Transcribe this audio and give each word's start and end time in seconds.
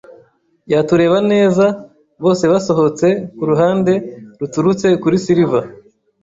yatureba 0.73 1.17
neza: 1.31 1.65
bose 2.23 2.43
basohotse 2.51 3.07
kuruhande 3.37 3.93
ruturutse 4.39 4.87
kuri 5.01 5.15
Silver. 5.25 5.65